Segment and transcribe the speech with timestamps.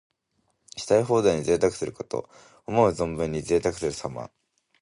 [0.77, 2.27] したい放題に贅沢すること。
[2.65, 4.31] 思う存分にぜいたくするさま。